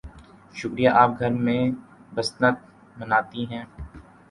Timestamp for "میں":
1.45-1.61